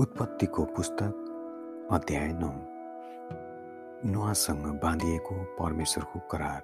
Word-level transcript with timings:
उत्पत्तिको 0.00 0.64
पुस्तक 0.64 1.88
अध्याय 1.92 2.26
नौ। 2.32 2.50
नुहासँग 4.10 4.66
बाँधिएको 4.82 5.34
परमेश्वरको 5.58 6.18
करार। 6.30 6.60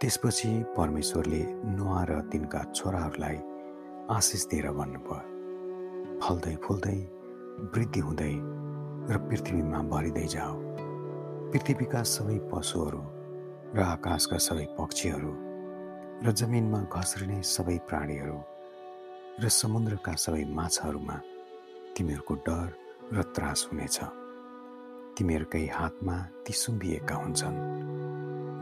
त्यसपछि 0.00 0.50
परमेश्वरले 0.76 1.40
नुहा 1.76 2.02
र 2.04 2.20
तिनका 2.32 2.62
छोराहरूलाई 2.76 3.38
आशिष 4.16 4.44
दिएर 4.46 4.70
भन्नुभयो 4.70 6.18
फल्दै 6.20 6.54
फुल्दै 6.64 6.98
वृद्धि 7.72 8.00
हुँदै 8.00 8.34
र 9.08 9.18
पृथ्वीमा 9.28 9.82
भरिँदै 9.88 10.26
जाओ। 10.26 10.54
पृथ्वीका 11.52 12.02
सबै 12.04 12.38
पशुहरू 12.52 13.02
र 13.74 13.80
आकाशका 13.96 14.38
सबै 14.48 14.66
पक्षीहरू 14.78 15.32
र 16.24 16.36
जमिनमा 16.36 16.80
घस्रिने 16.92 17.42
सबै 17.56 17.78
प्राणीहरू 17.88 18.38
र 19.40 19.48
समुद्रका 19.60 20.14
सबै 20.20 20.44
माछाहरूमा 20.44 21.20
तिमीहरूको 21.96 22.34
डर 22.46 22.68
र 23.12 23.22
त्रास 23.34 23.68
हुनेछ। 23.72 23.98
तिमीहरूकै 25.16 25.64
हातमा 25.66 26.16
ती 26.44 26.52
सुम्बिएका 26.52 27.14
हुन्छन्। 27.14 27.56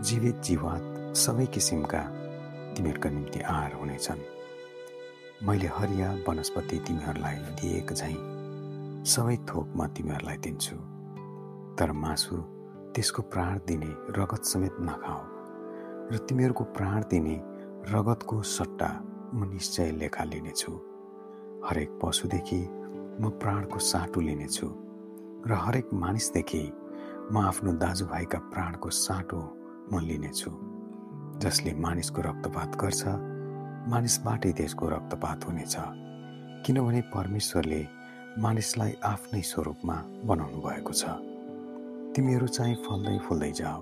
जीवित 0.02 0.36
जीवात 0.42 0.82
सबै 1.16 1.46
किसिमका 1.46 2.02
तिमीहरूका 2.74 3.10
निम्ति 3.10 3.40
आहार 3.40 3.72
हुनेछन्। 3.72 4.20
मैले 5.46 5.68
हरिया 5.76 6.08
वनस्पति 6.28 6.78
तिमीहरूलाई 6.86 7.36
दिएको 7.58 7.94
झैँ 7.94 8.18
सबै 9.06 9.36
थोक 9.48 9.66
म 9.76 9.86
तिमीहरूलाई 9.86 10.36
दिन्छु। 10.36 10.76
तर 11.78 11.92
मासु 11.92 12.36
त्यसको 12.94 13.22
प्राण 13.22 13.58
दिने 13.66 13.90
रगत 14.18 14.42
समेत 14.44 14.74
नखाऊ 14.80 15.22
र 16.12 16.18
तिमीहरूको 16.26 16.64
प्राण 16.76 17.00
दिने 17.10 17.36
रगतको 17.92 18.42
सट्टा 18.42 18.90
म 19.34 19.50
निश्चय 19.52 19.90
लेखा 19.92 20.24
लिनेछु। 20.24 20.72
हरेक 21.66 21.90
पशुदेखि 22.02 22.60
म 23.20 23.30
प्राणको 23.42 23.78
साटो 23.90 24.20
लिनेछु 24.20 24.68
र 25.48 25.52
हरेक 25.64 25.86
मानिसदेखि 26.04 26.64
म 27.32 27.34
आफ्नो 27.50 27.72
दाजुभाइका 27.84 28.38
प्राणको 28.52 28.88
साटो 29.04 29.40
म 29.92 30.00
लिनेछु 30.08 30.50
जसले 31.42 31.72
मानिसको 31.84 32.20
रक्तपात 32.22 32.70
गर्छ 32.82 33.02
मानिसबाटै 33.92 34.52
त्यसको 34.58 34.84
रक्तपात 34.88 35.46
हुनेछ 35.46 35.76
किनभने 36.64 37.00
परमेश्वरले 37.14 37.82
मानिसलाई 38.38 38.92
आफ्नै 39.02 39.42
स्वरूपमा 39.42 39.96
बनाउनु 40.28 40.58
भएको 40.62 40.92
छ। 40.92 41.04
तिमीहरू 42.14 42.46
चाहिँ 42.46 42.76
फल्दै 42.84 43.18
फुल्दै 43.26 43.52
जाओ। 43.60 43.80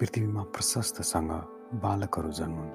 पृथ्वीमा 0.00 0.42
प्रशस्तसँग 0.54 1.32
बालकहरू 1.82 2.30
जन्मुन् 2.38 2.72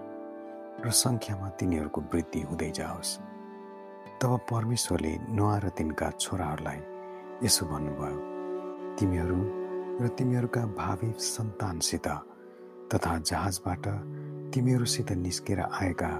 र 0.85 0.91
सङ्ख्यामा 1.03 1.47
तिनीहरूको 1.57 2.01
वृद्धि 2.13 2.41
हुँदै 2.49 2.71
जाओस्। 2.79 3.11
तब 4.21 4.39
परमेश्वरले 4.51 5.13
नुहा 5.37 5.57
र 5.57 5.69
तिनका 5.77 6.09
छोराहरूलाई 6.19 6.79
यसो 7.43 7.65
भन्नुभयो 7.67 8.17
तिमीहरू 8.97 9.39
र 10.01 10.07
तिमीहरूका 10.17 10.63
भावी 10.79 11.11
सन्तानसित 11.25 12.07
तथा 12.91 13.13
जहाजबाट 13.29 13.85
तिमीहरूसित 14.53 15.11
निस्केर 15.19 15.59
आएका 15.59 16.11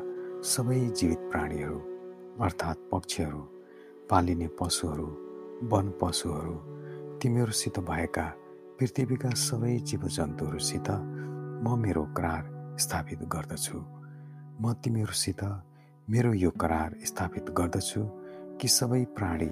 सबै 0.43 0.79
जीवित 0.91 1.21
प्राणीहरू 1.31 1.79
अर्थात् 2.45 2.87
पक्षीहरू 2.91 3.41
पालिने 4.09 4.47
पशुहरू 4.59 5.07
वन 5.71 5.91
पशुहरू 6.01 6.55
तिमीहरूसित 7.19 7.79
भएका 7.89 8.25
पृथ्वीका 8.79 9.29
सबै 9.39 9.77
जीवजन्तुहरूसित 9.89 10.89
म 11.63 11.79
मेरो 11.79 12.03
करार 12.17 12.43
स्थापित 12.79 13.19
गर्दछु। 13.33 13.79
म 14.61 14.73
तिमीहरूसित 14.83 15.41
मेरो 16.09 16.33
यो 16.33 16.49
करार 16.51 16.95
स्थापित 17.05 17.45
गर्दछु 17.49 18.01
कि 18.61 18.67
सबै 18.67 19.03
प्राणी 19.17 19.47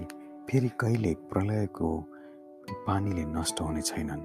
फेरि 0.50 0.70
कहिले 0.80 1.14
प्रलयको 1.32 1.90
पानीले 2.88 3.24
नष्ट 3.26 3.62
हुने 3.62 3.82
छैनन् 3.82 4.22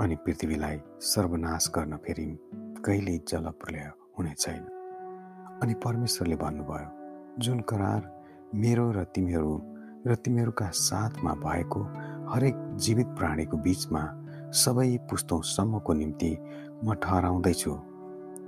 अनि 0.00 0.16
पृथ्वीलाई 0.16 0.80
सर्वनाश 1.02 1.70
गर्न 1.76 1.96
फेरि 1.96 2.26
कहिल्यै 2.86 3.20
जलप्रलय 3.28 3.90
हुने 4.18 4.34
छैन। 4.38 4.64
अनि 5.62 5.74
परमेश्वरले 5.84 6.36
भन्नुभयो 6.36 7.38
जुन 7.38 7.60
करार 7.60 8.10
मेरो 8.54 8.90
र 8.90 9.04
तिमीहरू 9.14 9.54
र 10.06 10.14
तिमीहरूका 10.24 10.70
साथमा 10.82 11.34
भएको 11.46 11.82
हरेक 12.34 12.56
जीवित 12.82 13.16
प्राणीको 13.18 13.56
बिचमा 13.62 14.04
सबै 14.64 14.90
पुस्तौँसम्मको 15.10 15.92
निम्ति 16.02 16.36
म 16.84 16.94
ठहराउँदैछु। 17.02 17.72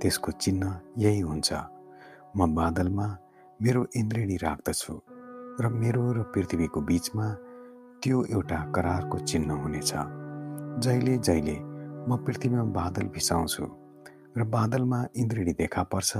त्यसको 0.01 0.31
चिन्ह 0.43 0.79
यही 0.97 1.19
हुन्छ 1.21 1.53
म 2.37 2.53
बादलमा 2.55 3.05
मेरो 3.59 3.85
इन्द्रिणी 3.95 4.35
राख्दछु 4.43 4.93
र 5.61 5.69
मेरो 5.81 6.03
र 6.13 6.21
पृथ्वीको 6.33 6.81
बिचमा 6.89 7.27
त्यो 8.03 8.17
एउटा 8.31 8.59
करारको 8.75 9.17
चिन्ह 9.19 9.53
हुनेछ। 9.61 9.91
जहिले 10.83 11.17
जहिले 11.17 11.57
म 12.07 12.17
पृथ्वीमा 12.25 12.63
बादल 12.77 13.07
भिसाउँछु 13.15 13.65
र 14.37 14.43
बादलमा 14.55 14.99
इन्द्रिणी 15.15 15.53
देखा 15.53 15.83
पर्छ 15.91 16.11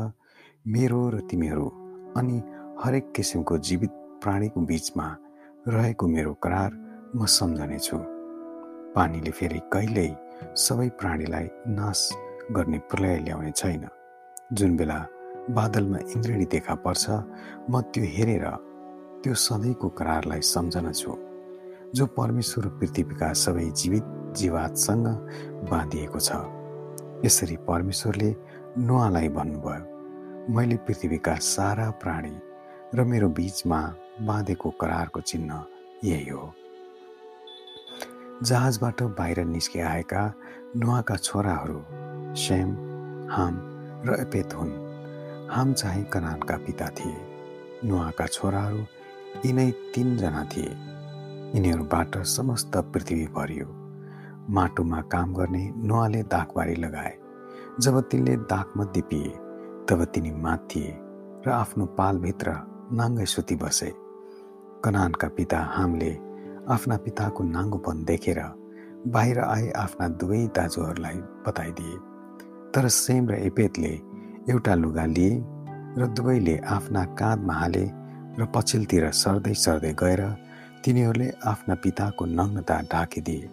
मेरो 0.65 1.01
र 1.09 1.19
तिमीहरू 1.29 1.67
अनि 2.17 2.37
हरेक 2.83 3.11
किसिमको 3.15 3.57
जीवित 3.67 3.91
प्राणीको 4.23 4.61
बिचमा 4.61 5.07
रहेको 5.67 6.07
मेरो 6.07 6.33
करार 6.43 6.71
म 7.15 7.25
सम्झनेछु। 7.37 7.97
पानीले 8.95 9.31
फेरि 9.31 9.61
कहिल्यै 9.73 10.09
सबै 10.57 10.89
प्राणीलाई 10.99 11.47
नाश 11.77 11.99
गर्ने 12.51 12.79
प्रलय 12.89 13.17
ल्याउने 13.25 13.51
छैन। 13.51 13.87
जुन 14.53 14.75
बेला 14.77 14.99
बादलमा 15.55 15.97
इन्द्रिणी 16.15 16.45
देखा 16.45 16.75
पर्छ 16.85 17.09
म 17.69 17.81
त्यो 17.93 18.03
हेरेर 18.15 18.45
त्यो 19.23 19.33
सधैँको 19.33 19.89
करारलाई 19.97 20.41
सम्झना 20.45 20.91
छु 20.91 21.15
जो 21.95 22.05
परमेश्वर 22.17 22.67
पृथ्वीका 22.79 23.31
सबै 23.33 23.65
जीवित 23.73 24.05
जीवातसँग 24.37 25.07
बाँधिएको 25.71 26.19
छ। 26.19 26.31
यसरी 27.25 27.55
परमेश्वरले 27.67 28.29
नुहालाई 28.77 29.29
भन्नुभयो 29.37 30.53
मैले 30.55 30.77
पृथ्वीका 30.87 31.35
सारा 31.35 31.89
प्राणी 32.01 32.35
र 32.95 33.03
मेरो 33.03 33.29
बिचमा 33.29 33.81
बाँधेको 34.27 34.69
करारको 34.81 35.21
चिन्ह 35.21 35.63
यही 36.03 36.29
हो। 36.29 36.53
जहाजबाट 38.43 39.01
बाहिर 39.17 39.43
निस्किआएका 39.45 40.21
नुहाका 40.77 41.15
छोराहरू 41.17 41.79
श्याम 42.37 42.69
हाम 43.31 43.55
र 44.07 44.21
एपेत 44.21 44.53
हुन्। 44.53 44.88
हाम 45.51 45.73
चाहिँ 45.73 46.03
कनानका 46.03 46.57
पिता 46.57 46.87
थिए। 46.87 47.17
नुहाका 47.85 48.25
छोराहरू 48.25 48.77
यिनै 49.45 49.71
तिनजना 49.71 50.43
थिए। 50.43 50.71
यिनीहरूबाट 51.55 52.17
समस्त 52.17 52.77
पृथ्वी 52.77 53.25
भरियो। 53.27 53.65
माटोमा 54.49 55.01
काम 55.01 55.33
गर्ने 55.33 55.73
नुहाले 55.77 56.23
दागबारी 56.23 56.75
लगाए। 56.75 57.17
जब 57.79 58.01
तिनले 58.01 58.35
दागमध्ये 58.35 59.01
पिए 59.01 59.29
तब 59.89 60.03
तिनी 60.03 60.31
थिए 60.69 60.97
र 61.47 61.49
आफ्नो 61.49 61.85
पालभित्र 61.85 62.51
नाङ्गै 62.93 63.25
सुति 63.25 63.55
बसे। 63.55 63.93
कनानका 64.85 65.27
पिता 65.27 65.59
हामले 65.59 66.17
आफ्ना 66.69 66.97
पिताको 66.97 67.43
नाङ्गोपन 67.43 68.03
देखेर 68.03 68.39
बाहिर 69.07 69.39
आए 69.39 69.69
आफ्ना 69.69 70.07
दुवै 70.07 70.47
दाजुहरूलाई 70.47 71.17
बताइदिए। 71.47 71.97
तर 72.71 72.87
सेम 72.87 73.29
र 73.29 73.33
एपेतले 73.33 74.08
एउटा 74.47 74.73
लुगा 74.75 75.05
लिए 75.05 75.31
र 75.97 76.07
दुवैले 76.07 76.57
आफ्ना 76.67 77.03
काँधमा 77.19 77.53
हाले 77.53 77.85
र 78.39 78.45
पछिल्तिर 78.55 79.09
सर्दै 79.11 79.53
सर्दै 79.53 79.93
गएर 79.93 80.21
तिनीहरूले 80.83 81.27
आफ्ना 81.45 81.75
पिताको 81.83 82.25
नग्नता 82.25 82.75
ढाकिदिए। 82.91 83.49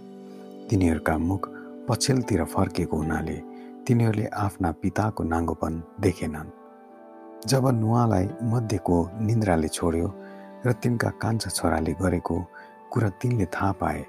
तिनीहरूका 0.70 1.14
मुख 1.18 1.48
पछिल्तिर 1.88 2.44
फर्किएको 2.44 2.96
हुनाले 2.96 3.36
तिनीहरूले 3.86 4.26
आफ्ना 4.44 4.70
पिताको 4.82 5.22
नाङ्गोपन 5.24 5.82
देखेनन्। 6.00 6.54
जब 7.46 7.64
नुहालाई 7.80 8.26
मध्येको 8.52 8.96
निन्द्राले 9.20 9.68
छोड्यो 9.68 10.08
र 10.66 10.72
तिनका 10.72 11.10
कान्छा 11.22 11.50
छोराले 11.50 11.92
गरेको 12.02 12.36
कुरा 12.92 13.08
तिनले 13.20 13.46
थाहा 13.54 13.72
पाए 13.80 14.00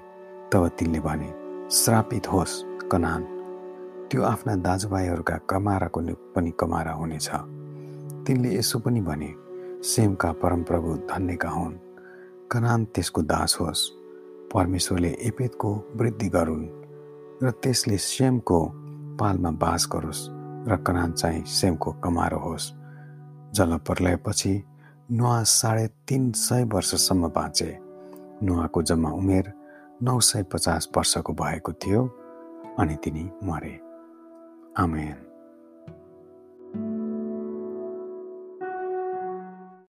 तब 0.52 0.62
तिनले 0.78 1.00
भने 1.00 1.30
श्रापित 1.70 2.24
होस् 2.32 2.62
कनान। 2.92 3.37
त्यो 4.10 4.22
आफ्ना 4.22 4.54
दाजुभाइहरूका 4.56 5.36
कमाराको 5.50 6.00
पनि 6.34 6.50
कमारा 6.50 6.92
हुनेछ। 6.92 7.28
तिनले 8.24 8.56
यसो 8.56 8.78
पनि 8.78 9.00
भने 9.00 9.34
सेमका 9.84 10.32
परमप्रभु 10.32 10.94
धन्यका 11.12 11.48
हुन्। 11.48 11.74
कनान 12.52 12.84
त्यसको 12.84 13.22
दास 13.22 13.56
होस्। 13.60 13.82
परमेश्वरले 14.54 15.08
एपेतको 15.20 15.70
वृद्धि 15.96 16.28
गरून् 16.28 16.66
र 17.42 17.50
त्यसले 17.50 17.96
सेमको 17.96 18.58
पालमा 19.20 19.50
बास 19.50 19.88
गरोस् 19.92 20.22
र 20.68 20.76
कनान 20.86 21.12
चाहिँ 21.12 21.44
सेमको 21.44 21.92
कमारो 21.92 22.38
होस्। 22.38 22.72
जलप्रलयपछि 23.54 24.62
नुहा 25.10 25.42
साढे 25.42 25.86
तिन 26.08 26.32
सय 26.32 26.64
वर्षसम्म 26.64 27.28
बाँचे। 27.28 27.76
नुहाको 28.42 28.82
जम्मा 28.82 29.10
उमेर 29.10 29.52
नौ 30.02 30.20
सय 30.20 30.42
पचास 30.42 30.88
वर्षको 30.96 31.32
भएको 31.32 31.72
थियो 31.72 32.06
अनि 32.78 32.96
तिनी 33.04 33.24
मरे। 33.44 33.87
Amén. 34.78 35.27